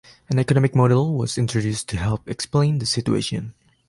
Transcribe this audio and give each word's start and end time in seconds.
An 0.29 0.39
economic 0.39 0.73
model 0.75 1.13
was 1.15 1.37
introduced 1.37 1.87
to 1.89 1.97
help 1.97 2.27
explain 2.27 2.79
the 2.79 2.87
situation. 2.87 3.53